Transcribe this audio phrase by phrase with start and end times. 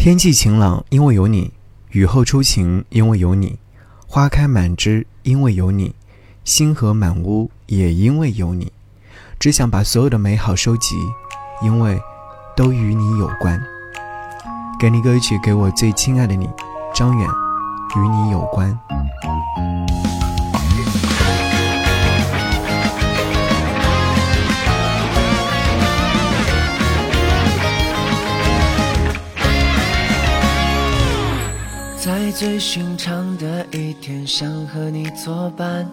[0.00, 1.50] 天气晴朗，因为有你；
[1.90, 3.58] 雨后初晴，因为有你；
[4.06, 5.92] 花开满枝，因为有你；
[6.42, 8.72] 星河满屋，也因为有你。
[9.38, 10.96] 只想把所有的美好收集，
[11.62, 12.00] 因为
[12.56, 13.62] 都与你有关。
[14.80, 16.48] 给你歌曲，给我最亲爱的你，
[16.94, 17.28] 张远，
[17.94, 18.74] 与你有关。
[32.02, 35.86] 在最寻常的一天，想和你作伴，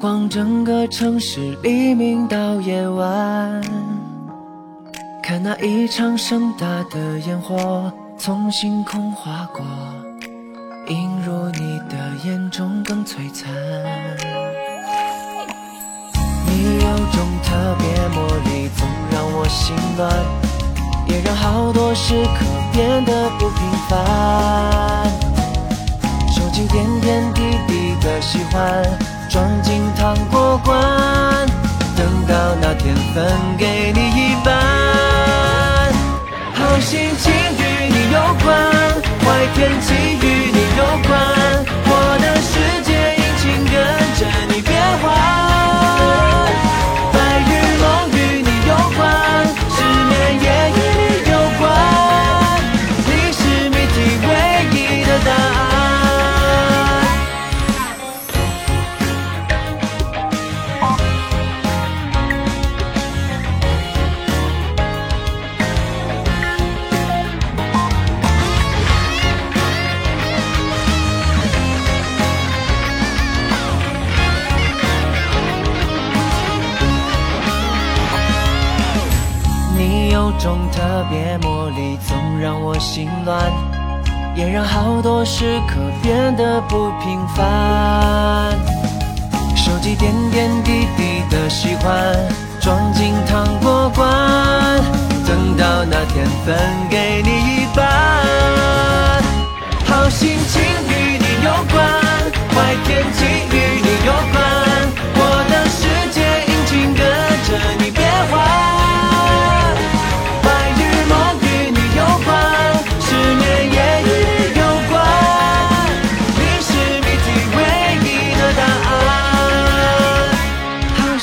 [0.00, 3.62] 逛整个城市，黎明到夜晚，
[5.22, 9.64] 看那一场盛大的烟火从星空划过，
[10.88, 13.48] 映入你的眼中更璀璨。
[16.44, 20.10] 你有种特别魔力，总让我心乱，
[21.06, 23.09] 也让好多时刻变得
[29.28, 30.76] 装进糖果罐，
[31.96, 33.24] 等到那天分
[33.58, 34.52] 给你一半。
[36.54, 38.48] 好心情与你有关，
[39.24, 40.39] 坏天气与
[80.20, 83.50] 有种特别魔力，总让我心乱，
[84.36, 88.52] 也让好多时刻变得不平凡。
[89.56, 90.86] 手机点点滴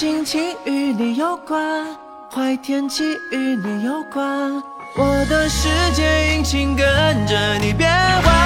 [0.00, 1.86] 心情与你有关
[2.32, 4.50] 坏天气与你有关，
[4.96, 6.86] 我的世界阴晴跟
[7.26, 8.39] 着你变。